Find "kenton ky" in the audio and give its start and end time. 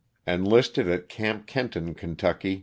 1.45-2.59